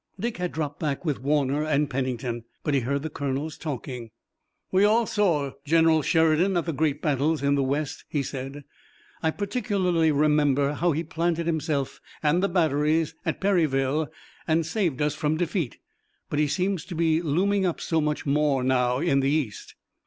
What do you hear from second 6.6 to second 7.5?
the great battles